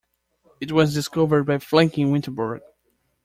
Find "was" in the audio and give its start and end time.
0.71-0.95